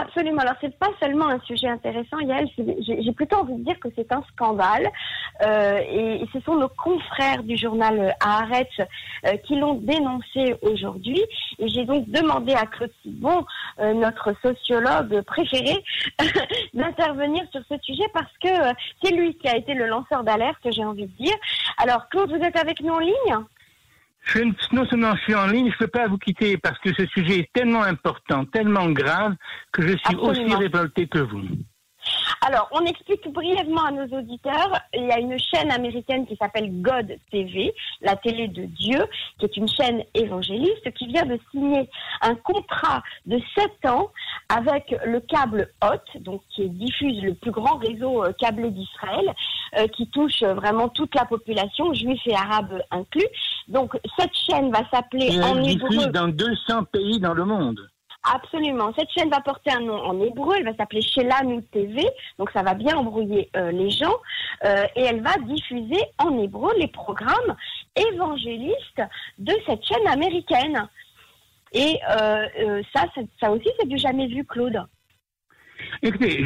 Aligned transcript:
Absolument. 0.00 0.42
Alors, 0.42 0.54
c'est 0.60 0.78
pas 0.78 0.90
seulement 1.00 1.28
un 1.28 1.40
sujet 1.40 1.66
intéressant, 1.66 2.20
Yael. 2.20 2.48
J'ai 2.56 3.12
plutôt 3.12 3.38
envie 3.38 3.54
de 3.54 3.64
dire 3.64 3.80
que 3.80 3.88
c'est 3.96 4.12
un 4.12 4.22
scandale. 4.32 4.88
Euh, 5.42 5.80
et, 5.90 6.24
ce 6.32 6.38
sont 6.40 6.54
nos 6.54 6.68
confrères 6.68 7.42
du 7.42 7.56
journal 7.56 8.14
Haaretz 8.20 8.68
euh, 8.78 9.36
qui 9.38 9.56
l'ont 9.56 9.74
dénoncé 9.74 10.54
aujourd'hui. 10.62 11.20
Et 11.58 11.68
j'ai 11.68 11.84
donc 11.84 12.08
demandé 12.08 12.54
à 12.54 12.66
Claude 12.66 12.92
Sibon, 13.02 13.44
euh, 13.80 13.92
notre 13.92 14.34
sociologue 14.40 15.20
préféré, 15.22 15.82
d'intervenir 16.74 17.42
sur 17.50 17.62
ce 17.68 17.76
sujet 17.82 18.08
parce 18.14 18.32
que 18.40 18.68
euh, 18.70 18.72
c'est 19.02 19.12
lui 19.12 19.34
qui 19.34 19.48
a 19.48 19.56
été 19.56 19.74
le 19.74 19.86
lanceur 19.86 20.22
d'alerte, 20.22 20.60
j'ai 20.70 20.84
envie 20.84 21.06
de 21.06 21.24
dire. 21.24 21.36
Alors, 21.78 22.08
Claude, 22.08 22.30
vous 22.30 22.44
êtes 22.44 22.56
avec 22.56 22.80
nous 22.82 22.92
en 22.92 23.00
ligne? 23.00 23.36
Je, 24.24 24.40
non 24.72 24.84
seulement 24.86 25.14
je 25.16 25.22
suis 25.22 25.34
en 25.34 25.46
ligne, 25.46 25.70
je 25.70 25.74
ne 25.74 25.78
peux 25.78 25.88
pas 25.88 26.06
vous 26.08 26.18
quitter 26.18 26.56
parce 26.58 26.78
que 26.78 26.92
ce 26.94 27.06
sujet 27.06 27.40
est 27.40 27.52
tellement 27.52 27.82
important, 27.82 28.44
tellement 28.44 28.90
grave, 28.90 29.34
que 29.72 29.82
je 29.82 29.96
suis 29.96 30.16
aussi 30.16 30.54
révolté 30.54 31.06
que 31.06 31.18
vous. 31.18 31.42
Alors, 32.46 32.68
on 32.72 32.84
explique 32.86 33.28
brièvement 33.32 33.84
à 33.84 33.90
nos 33.90 34.06
auditeurs, 34.16 34.80
il 34.94 35.04
y 35.04 35.10
a 35.10 35.18
une 35.18 35.38
chaîne 35.38 35.70
américaine 35.70 36.26
qui 36.26 36.36
s'appelle 36.36 36.70
God 36.80 37.18
TV, 37.30 37.74
la 38.00 38.16
télé 38.16 38.48
de 38.48 38.64
Dieu, 38.64 39.04
qui 39.38 39.46
est 39.46 39.56
une 39.56 39.68
chaîne 39.68 40.04
évangéliste, 40.14 40.92
qui 40.94 41.08
vient 41.08 41.26
de 41.26 41.38
signer 41.50 41.88
un 42.22 42.34
contrat 42.36 43.02
de 43.26 43.40
7 43.56 43.86
ans 43.86 44.10
avec 44.48 44.94
le 45.04 45.20
câble 45.20 45.68
HOT, 45.82 46.20
donc 46.20 46.42
qui 46.54 46.68
diffuse 46.70 47.22
le 47.22 47.34
plus 47.34 47.50
grand 47.50 47.76
réseau 47.76 48.24
euh, 48.24 48.32
câblé 48.38 48.70
d'Israël, 48.70 49.34
euh, 49.78 49.86
qui 49.88 50.08
touche 50.08 50.42
vraiment 50.42 50.88
toute 50.88 51.14
la 51.14 51.24
population, 51.24 51.92
juifs 51.92 52.26
et 52.26 52.34
arabes 52.34 52.82
inclus. 52.90 53.26
Donc, 53.68 53.98
cette 54.18 54.34
chaîne 54.34 54.70
va 54.72 54.82
s'appeler 54.90 55.40
en 55.42 55.62
hébreu. 55.62 56.06
dans 56.06 56.28
200 56.28 56.84
pays 56.84 57.20
dans 57.20 57.34
le 57.34 57.44
monde. 57.44 57.78
Absolument. 58.24 58.92
Cette 58.98 59.10
chaîne 59.10 59.30
va 59.30 59.40
porter 59.40 59.70
un 59.70 59.80
nom 59.80 59.94
en 59.94 60.20
hébreu. 60.20 60.56
Elle 60.58 60.64
va 60.64 60.74
s'appeler 60.76 61.02
Shelanu 61.02 61.62
TV. 61.64 62.04
Donc 62.38 62.50
ça 62.50 62.62
va 62.62 62.74
bien 62.74 62.96
embrouiller 62.96 63.48
euh, 63.56 63.70
les 63.70 63.90
gens. 63.90 64.16
Euh, 64.64 64.84
et 64.96 65.02
elle 65.02 65.22
va 65.22 65.36
diffuser 65.46 66.00
en 66.18 66.38
hébreu 66.38 66.72
les 66.78 66.88
programmes 66.88 67.56
évangélistes 67.96 69.02
de 69.38 69.52
cette 69.66 69.84
chaîne 69.84 70.06
américaine. 70.08 70.88
Et 71.72 71.98
euh, 72.10 72.82
ça, 72.94 73.04
ça, 73.40 73.50
aussi, 73.50 73.68
c'est 73.78 73.88
du 73.88 73.98
jamais 73.98 74.26
vu, 74.26 74.44
Claude. 74.44 74.82
Écoutez, 76.02 76.44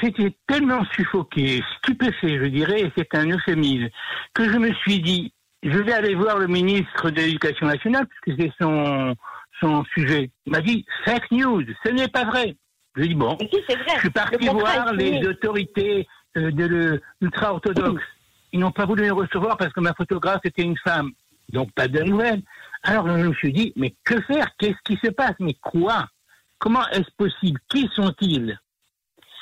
j'étais 0.00 0.34
tellement 0.46 0.84
suffoqué, 0.94 1.62
stupéfait, 1.78 2.38
je 2.38 2.46
dirais, 2.46 2.80
et 2.80 2.92
c'est 2.96 3.14
un 3.14 3.28
euphémisme, 3.28 3.88
que 4.32 4.44
je 4.44 4.56
me 4.56 4.72
suis 4.74 5.00
dit, 5.00 5.34
je 5.62 5.78
vais 5.78 5.92
aller 5.92 6.14
voir 6.14 6.38
le 6.38 6.46
ministre 6.46 7.10
de 7.10 7.16
l'Éducation 7.16 7.66
nationale, 7.66 8.06
puisque 8.22 8.40
c'est 8.40 8.52
son, 8.60 9.14
son 9.60 9.84
sujet. 9.94 10.30
Il 10.46 10.52
m'a 10.52 10.60
dit 10.60 10.84
fake 11.04 11.30
news, 11.30 11.64
ce 11.84 11.90
n'est 11.90 12.08
pas 12.08 12.24
vrai. 12.24 12.56
Je 12.94 13.00
lui 13.00 13.06
ai 13.06 13.08
dit 13.08 13.14
bon, 13.14 13.36
je 13.40 14.00
suis 14.00 14.10
parti 14.10 14.48
voir 14.48 14.92
les 14.94 15.24
autorités 15.26 16.08
euh, 16.36 16.50
de 16.50 17.00
l'ultra-orthodoxe. 17.20 18.02
Ils 18.52 18.60
n'ont 18.60 18.72
pas 18.72 18.86
voulu 18.86 19.04
me 19.04 19.12
recevoir 19.12 19.56
parce 19.56 19.72
que 19.72 19.80
ma 19.80 19.94
photographe 19.94 20.40
était 20.44 20.62
une 20.62 20.76
femme. 20.78 21.12
Donc 21.52 21.72
pas 21.72 21.88
de 21.88 22.00
nouvelles. 22.02 22.42
Alors 22.82 23.06
je 23.06 23.26
me 23.26 23.34
suis 23.34 23.52
dit, 23.52 23.72
mais 23.76 23.94
que 24.04 24.20
faire? 24.22 24.48
Qu'est-ce 24.58 24.78
qui 24.84 24.98
se 25.04 25.10
passe? 25.10 25.34
Mais 25.38 25.54
quoi? 25.60 26.08
Comment 26.58 26.86
est-ce 26.88 27.10
possible? 27.16 27.60
Qui 27.68 27.88
sont-ils? 27.94 28.58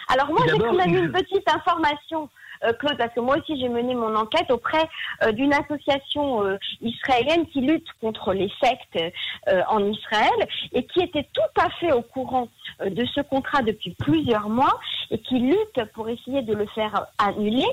Alors 0.09 0.29
moi 0.29 0.41
j'ai 0.47 0.59
quand 0.59 0.73
même 0.73 0.95
une 0.95 1.13
petite 1.13 1.49
information 1.49 2.29
euh, 2.65 2.73
Claude, 2.73 2.97
parce 2.97 3.15
que 3.15 3.21
moi 3.21 3.37
aussi 3.39 3.61
j'ai 3.61 3.69
mené 3.69 3.95
mon 3.95 4.15
enquête 4.15 4.51
auprès 4.51 4.89
euh, 5.23 5.33
d'une 5.33 5.53
association 5.53 6.45
euh, 6.45 6.57
israélienne 6.81 7.47
qui 7.47 7.61
lutte 7.61 7.87
contre 8.01 8.33
les 8.33 8.51
sectes 8.63 8.99
en 9.69 9.85
Israël 9.85 10.49
et 10.73 10.85
qui 10.85 11.01
était 11.01 11.27
tout 11.33 11.61
à 11.61 11.71
fait 11.81 11.93
au 11.93 12.03
courant 12.03 12.49
de 12.85 13.05
ce 13.15 13.21
contrat 13.21 13.63
depuis 13.63 13.95
plusieurs 13.99 14.49
mois 14.49 14.79
et 15.11 15.19
qui 15.19 15.39
lutte 15.39 15.85
pour 15.95 16.09
essayer 16.09 16.43
de 16.43 16.55
le 16.55 16.67
faire 16.75 17.07
annuler. 17.19 17.67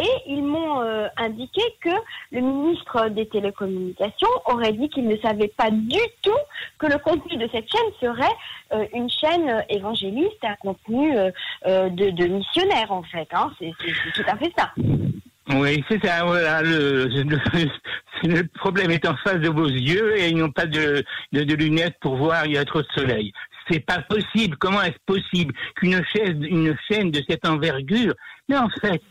Et 0.00 0.30
ils 0.32 0.42
m'ont 0.42 0.80
indiqué 1.16 1.62
que 1.80 1.90
le 2.32 2.40
ministre 2.40 3.08
des 3.08 3.26
Télécommunications 3.26 4.28
aurait 4.46 4.72
dit 4.72 4.88
qu'il 4.88 5.08
ne 5.08 5.16
savait 5.16 5.52
pas 5.56 5.70
du 5.70 5.98
tout 6.22 6.30
que 6.78 6.86
le 6.86 6.98
contenu 6.98 7.36
de 7.36 7.48
cette 7.52 7.66
chaîne 7.70 7.92
serait 8.00 8.88
une 8.94 9.10
chaîne 9.10 9.64
évangéliste 9.68 10.44
à 10.44 10.56
contenu 10.56 11.12
de, 11.66 12.10
de 12.10 12.26
missionnaire 12.26 12.92
en 12.92 13.02
fait. 13.02 13.28
Hein. 13.32 13.50
C'est 13.58 13.72
tout 14.14 14.28
à 14.28 14.36
fait 14.36 14.52
ça. 14.56 14.72
Oui, 15.54 15.82
c'est 15.88 16.04
ça. 16.04 16.24
Voilà, 16.24 16.62
le, 16.62 17.06
le, 18.22 18.42
problème 18.58 18.90
est 18.90 19.06
en 19.06 19.16
face 19.16 19.38
de 19.38 19.48
vos 19.48 19.68
yeux 19.68 20.18
et 20.18 20.28
ils 20.28 20.36
n'ont 20.36 20.50
pas 20.50 20.66
de, 20.66 21.02
de, 21.32 21.54
lunettes 21.54 21.96
pour 22.00 22.16
voir, 22.16 22.46
il 22.46 22.52
y 22.52 22.58
a 22.58 22.64
trop 22.64 22.82
de 22.82 22.88
soleil. 22.94 23.32
C'est 23.70 23.80
pas 23.80 24.00
possible. 24.02 24.56
Comment 24.58 24.82
est-ce 24.82 24.98
possible 25.06 25.54
qu'une 25.76 26.02
chaîne, 26.04 26.44
une 26.44 26.76
chaîne 26.90 27.10
de 27.10 27.22
cette 27.28 27.46
envergure, 27.46 28.14
mais 28.48 28.56
en 28.56 28.68
fait, 28.80 29.02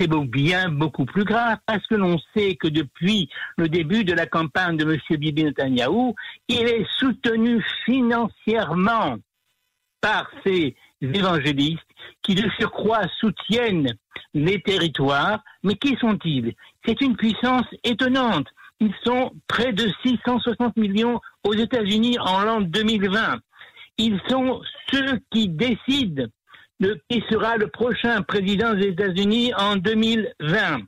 c'est 0.00 0.08
bien 0.08 0.70
beaucoup 0.70 1.04
plus 1.04 1.24
grave 1.24 1.58
parce 1.66 1.86
que 1.86 1.94
l'on 1.94 2.18
sait 2.34 2.56
que 2.56 2.68
depuis 2.68 3.28
le 3.58 3.68
début 3.68 4.02
de 4.02 4.14
la 4.14 4.26
campagne 4.26 4.76
de 4.78 4.90
M. 4.90 4.98
Bibi 5.18 5.44
Netanyahu, 5.44 6.14
il 6.48 6.66
est 6.66 6.86
soutenu 6.98 7.62
financièrement 7.84 9.16
par 10.00 10.30
ces 10.44 10.74
évangélistes 11.02 11.80
qui 12.22 12.34
de 12.34 12.48
surcroît 12.58 13.02
soutiennent 13.18 13.94
les 14.32 14.62
territoires. 14.62 15.42
Mais 15.62 15.74
qui 15.74 15.96
sont-ils? 16.00 16.54
C'est 16.86 17.00
une 17.02 17.16
puissance 17.16 17.66
étonnante. 17.84 18.46
Ils 18.80 18.94
sont 19.04 19.32
près 19.46 19.74
de 19.74 19.86
660 20.02 20.78
millions 20.78 21.20
aux 21.44 21.52
États-Unis 21.52 22.18
en 22.18 22.40
l'an 22.40 22.60
2020. 22.62 23.38
Ils 23.98 24.18
sont 24.30 24.62
ceux 24.90 25.18
qui 25.30 25.48
décident 25.48 26.24
qui 27.08 27.22
sera 27.30 27.56
le 27.56 27.68
prochain 27.68 28.22
président 28.22 28.74
des 28.74 28.88
États-Unis 28.88 29.52
en 29.54 29.76
2020. 29.76 30.80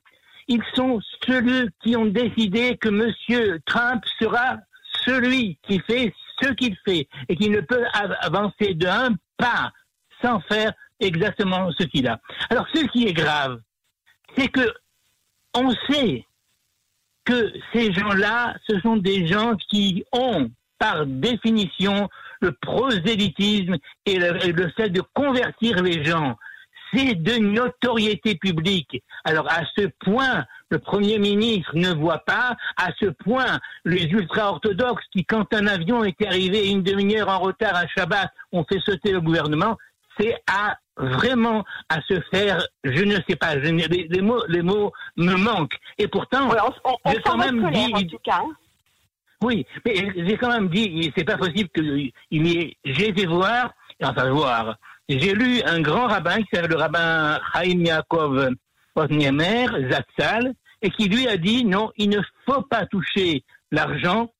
Ils 0.48 0.62
sont 0.74 1.00
ceux 1.26 1.68
qui 1.82 1.96
ont 1.96 2.06
décidé 2.06 2.76
que 2.78 2.88
M. 2.88 3.60
Trump 3.66 4.02
sera 4.20 4.56
celui 5.04 5.58
qui 5.62 5.80
fait 5.80 6.12
ce 6.40 6.48
qu'il 6.52 6.76
fait 6.84 7.08
et 7.28 7.36
qui 7.36 7.48
ne 7.48 7.60
peut 7.60 7.84
avancer 8.20 8.74
d'un 8.74 9.14
pas 9.36 9.72
sans 10.22 10.40
faire 10.40 10.72
exactement 11.00 11.70
ce 11.72 11.84
qu'il 11.84 12.08
a. 12.08 12.20
Alors, 12.50 12.66
ce 12.72 12.86
qui 12.86 13.06
est 13.06 13.12
grave, 13.12 13.60
c'est 14.36 14.48
que 14.48 14.72
on 15.54 15.70
sait 15.90 16.24
que 17.24 17.52
ces 17.72 17.92
gens-là, 17.92 18.56
ce 18.68 18.80
sont 18.80 18.96
des 18.96 19.26
gens 19.26 19.54
qui 19.68 20.04
ont, 20.12 20.50
par 20.78 21.06
définition, 21.06 22.08
le 22.42 22.52
prosélytisme 22.52 23.76
et 24.04 24.18
le, 24.18 24.68
fait 24.76 24.90
de 24.90 25.00
convertir 25.14 25.82
les 25.82 26.04
gens. 26.04 26.36
C'est 26.92 27.14
de 27.14 27.38
notoriété 27.38 28.34
publique. 28.34 29.02
Alors 29.24 29.50
à 29.50 29.62
ce 29.76 29.86
point, 30.04 30.44
le 30.68 30.78
Premier 30.78 31.18
ministre 31.18 31.70
ne 31.74 31.94
voit 31.94 32.18
pas, 32.18 32.56
à 32.76 32.88
ce 33.00 33.06
point, 33.06 33.60
les 33.86 34.02
ultra-orthodoxes 34.02 35.04
qui, 35.10 35.24
quand 35.24 35.54
un 35.54 35.66
avion 35.68 36.04
était 36.04 36.26
arrivé 36.26 36.68
une 36.68 36.82
demi-heure 36.82 37.30
en 37.30 37.38
retard 37.38 37.74
à 37.74 37.86
Shabbat, 37.86 38.30
ont 38.52 38.64
fait 38.64 38.80
sauter 38.80 39.12
le 39.12 39.22
gouvernement, 39.22 39.78
c'est 40.18 40.34
à 40.46 40.76
vraiment 40.98 41.64
à 41.88 42.02
se 42.02 42.20
faire, 42.30 42.62
je 42.84 43.04
ne 43.04 43.16
sais 43.26 43.36
pas, 43.36 43.54
les, 43.54 44.20
mots, 44.20 44.44
les 44.48 44.62
mots 44.62 44.92
me 45.16 45.34
manquent. 45.36 45.78
Et 45.96 46.08
pourtant, 46.08 46.50
j'ai 47.06 47.22
quand 47.22 47.38
même 47.38 47.70
dit. 47.70 47.92
En 47.94 48.02
tout 48.02 48.18
cas. 48.22 48.40
Hein. 48.42 48.50
Oui, 49.42 49.66
mais 49.84 49.94
j'ai 50.16 50.36
quand 50.36 50.48
même 50.48 50.68
dit, 50.68 51.12
c'est 51.16 51.24
pas 51.24 51.36
possible 51.36 51.68
qu'il 51.74 52.12
y 52.30 52.58
ait. 52.58 52.76
J'ai 52.84 53.08
été 53.08 53.26
voir, 53.26 53.72
enfin 54.02 54.30
voir. 54.30 54.76
J'ai 55.08 55.34
lu 55.34 55.60
un 55.64 55.80
grand 55.80 56.06
rabbin 56.06 56.36
qui 56.42 56.48
s'appelle 56.52 56.70
le 56.70 56.76
rabbin 56.76 57.38
Chaim 57.52 57.84
Yaakov 57.84 58.50
Otniemer, 58.94 59.66
Zatzal, 59.90 60.54
et 60.80 60.90
qui 60.90 61.08
lui 61.08 61.26
a 61.28 61.36
dit 61.36 61.64
non, 61.64 61.90
il 61.96 62.10
ne 62.10 62.20
faut 62.46 62.62
pas 62.62 62.86
toucher 62.86 63.44
l'argent 63.70 64.30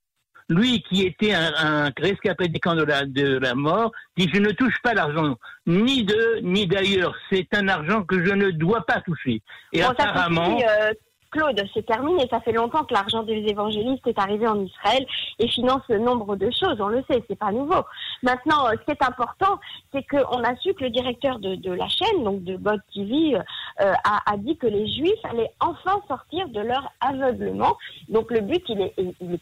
lui 0.48 0.82
qui 0.82 1.02
était 1.06 1.32
un, 1.32 1.52
un 1.56 1.90
rescapé 1.96 2.48
des 2.48 2.60
camps 2.60 2.74
de 2.74 2.84
la, 2.84 3.04
de 3.06 3.38
la 3.38 3.54
mort, 3.54 3.92
dit 4.16 4.28
je 4.32 4.38
ne 4.38 4.50
touche 4.50 4.74
pas 4.82 4.94
l'argent, 4.94 5.36
ni 5.66 6.04
de 6.04 6.40
ni 6.43 6.66
d'ailleurs. 6.66 7.14
C'est 7.31 7.49
un 7.54 7.69
argent 7.69 8.02
que 8.02 8.25
je 8.25 8.32
ne 8.32 8.50
dois 8.50 8.84
pas 8.84 9.00
toucher. 9.00 9.43
Et 9.72 9.82
apparemment. 9.82 10.58
Euh, 10.60 10.93
Claude, 11.32 11.64
c'est 11.75 11.87
terminé. 11.87 12.29
Ça 12.31 12.40
fait 12.40 12.52
longtemps 12.52 12.84
que 12.84 12.94
l'argent 12.94 13.23
des 13.23 13.44
évangélistes 13.49 14.06
est 14.06 14.19
arrivé 14.19 14.46
en 14.46 14.61
Israël 14.61 15.05
et 15.38 15.49
finance 15.49 15.88
nombre 15.88 16.37
de 16.37 16.50
choses. 16.50 16.76
On 16.79 16.88
le 16.88 17.02
sait, 17.11 17.25
c'est 17.29 17.38
pas 17.38 17.50
nouveau. 17.50 17.82
Maintenant, 18.23 18.67
euh, 18.67 18.73
ce 18.73 18.84
qui 18.84 18.90
est 18.90 19.02
important, 19.02 19.58
c'est 19.93 20.06
qu'on 20.06 20.44
a 20.44 20.55
su 20.56 20.75
que 20.75 20.84
le 20.84 20.90
directeur 20.90 21.38
de, 21.38 21.73
la 21.73 21.88
chaîne, 21.88 22.23
donc 22.23 22.44
de 22.44 22.56
God 22.56 22.81
TV, 22.94 23.34
euh, 23.34 23.93
a, 24.05 24.37
dit 24.37 24.56
que 24.56 24.67
les 24.67 24.87
Juifs 24.87 25.25
allaient 25.25 25.52
enfin 25.61 26.00
sortir 26.06 26.49
de 26.49 26.61
leur 26.61 26.93
aveuglement. 27.00 27.76
Donc 28.08 28.31
le 28.31 28.40
but, 28.40 28.62
il 28.69 28.81
est, 28.82 28.94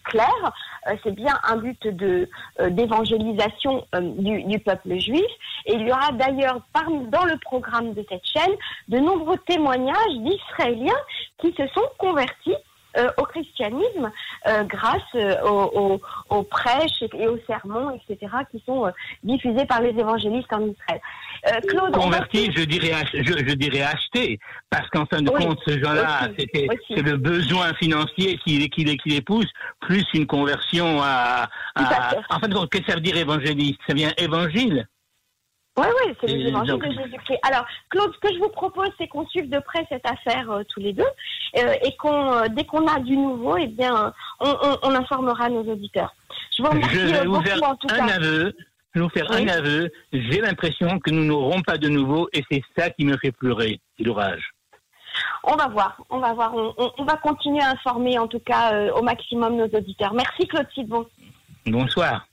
clair. 0.05 0.53
Euh, 0.87 0.95
c'est 1.03 1.15
bien 1.15 1.39
un 1.43 1.57
but 1.57 1.87
de 1.87 2.29
d'évangélisation 2.69 3.85
du, 4.01 4.45
du, 4.45 4.59
peuple 4.61 4.99
juif. 4.99 5.31
Et 5.67 5.75
il 5.75 5.87
y 5.87 5.93
aura 5.93 6.13
d'ailleurs 6.13 6.61
dans 7.11 7.25
le 7.25 7.39
programme 7.39 7.93
de 7.95 8.05
cette 8.09 8.25
chaîne 8.25 8.55
de 8.89 8.99
nombreux 8.99 9.39
témoignages 9.47 10.17
d'Israéliens 10.19 10.93
qui 11.41 11.53
se 11.57 11.67
sont 11.69 11.89
convertis 11.99 12.55
au 13.19 13.23
christianisme 13.23 14.11
grâce 14.65 15.15
aux, 15.45 16.01
aux, 16.29 16.43
prêches 16.43 17.05
et 17.15 17.29
aux 17.29 17.39
sermons, 17.47 17.91
etc., 17.93 18.33
qui 18.51 18.61
sont 18.67 18.91
diffusés 19.23 19.65
par 19.65 19.81
les 19.81 19.91
évangélistes 19.91 20.53
en 20.53 20.67
Israël. 20.67 21.01
Claude, 21.69 21.95
Converti, 21.95 22.51
je 22.51 22.65
dirais, 22.65 22.93
je, 23.13 23.55
dirais 23.55 23.83
acheter, 23.83 24.41
parce 24.71 24.89
qu'en 24.91 25.07
fin 25.07 25.23
de 25.23 25.31
compte, 25.31 25.61
ce 25.65 25.79
genre-là, 25.79 26.31
c'est 26.37 27.03
le 27.03 27.17
besoin 27.17 27.73
financier 27.75 28.39
qui, 28.39 28.69
qui, 28.71 28.85
qui 28.97 29.09
les 29.09 29.23
pousse, 29.23 29.49
plus 29.79 30.05
une 30.13 30.27
conversion 30.27 31.01
à, 31.01 31.49
à 31.77 32.15
en 32.29 32.41
fin 32.41 32.49
de 32.49 32.55
compte, 32.55 32.71
qu'est-ce 32.71 32.87
que 32.87 32.91
ça 32.91 32.97
veut 32.97 33.03
dire 33.03 33.17
évangéliste? 33.17 33.79
Ça 33.87 33.95
vient 33.95 34.11
évangile 34.19 34.89
oui, 35.79 35.87
oui, 36.05 36.15
c'est 36.21 36.27
les 36.27 36.49
évangiles 36.49 36.79
de 36.79 36.91
Jésus-Christ. 36.91 37.39
Alors, 37.43 37.65
Claude, 37.91 38.13
ce 38.15 38.29
que 38.29 38.35
je 38.35 38.39
vous 38.39 38.49
propose, 38.49 38.91
c'est 38.99 39.07
qu'on 39.07 39.27
suive 39.29 39.49
de 39.49 39.61
près 39.61 39.87
cette 39.89 40.07
affaire 40.07 40.51
euh, 40.51 40.63
tous 40.69 40.81
les 40.81 40.93
deux 40.93 41.07
euh, 41.59 41.75
et 41.83 41.97
qu'on, 41.97 42.33
euh, 42.33 42.49
dès 42.49 42.65
qu'on 42.65 42.87
a 42.87 42.99
du 42.99 43.17
nouveau, 43.17 43.57
eh 43.57 43.69
bien, 43.69 44.13
on, 44.41 44.95
informera 44.95 45.49
nos 45.49 45.63
auditeurs. 45.63 46.15
Je 46.57 46.63
vous 46.63 46.71
remercie 46.71 46.97
je 46.97 47.07
vais 47.07 47.25
vous 47.25 47.41
faire 47.43 47.63
en 47.63 47.77
tout 47.77 47.89
un 47.91 48.09
Aveu. 48.09 48.55
Je 48.93 48.99
vais 48.99 49.05
vous 49.05 49.11
faire 49.11 49.31
un 49.31 49.47
aveu. 49.47 49.93
J'ai 50.13 50.41
l'impression 50.41 50.99
que 50.99 51.13
nous 51.13 51.25
n'aurons 51.25 51.63
pas 51.63 51.79
de 51.79 51.89
nouveau 51.89 52.29
et 52.33 52.43
c'est 52.51 52.63
ça 52.77 52.91
qui 52.91 53.05
me 53.05 53.17
fait 53.19 53.31
pleurer. 53.31 53.81
l'orage. 54.01 54.51
On 55.45 55.55
va 55.55 55.69
voir, 55.69 55.97
on 56.11 56.19
va 56.19 56.33
voir. 56.33 56.53
On, 56.57 57.05
va 57.05 57.17
continuer 57.19 57.63
à 57.63 57.71
informer 57.71 58.19
en 58.19 58.27
tout 58.27 58.41
cas 58.41 58.93
au 58.95 59.03
maximum 59.03 59.57
nos 59.57 59.69
auditeurs. 59.69 60.13
Merci 60.13 60.49
Claude 60.49 60.67
Sidbon. 60.75 61.07
Bonsoir. 61.67 62.27